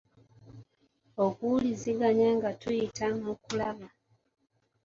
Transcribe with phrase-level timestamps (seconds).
[1.25, 3.87] Okuwuliziganya nga tuyita mu kulaba.